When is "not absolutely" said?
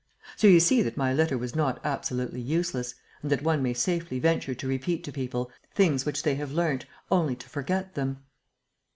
1.55-2.41